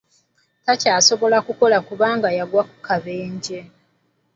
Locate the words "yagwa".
2.37-2.63